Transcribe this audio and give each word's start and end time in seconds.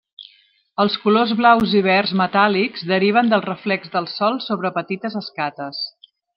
Els 0.83 0.95
colors 1.03 1.33
blaus 1.41 1.75
i 1.81 1.81
verds 1.89 2.15
metàl·lics 2.23 2.87
deriven 2.93 3.31
del 3.35 3.45
reflex 3.49 3.95
del 3.99 4.11
sol 4.17 4.41
sobre 4.49 4.75
petites 4.81 5.23
escates. 5.25 5.87